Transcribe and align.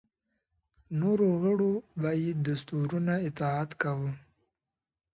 نورو 0.99 1.27
غړو 1.41 1.71
به 1.99 2.11
یې 2.21 2.31
دستورونو 2.47 3.15
اطاعت 3.27 3.69
کاوه. 3.81 4.09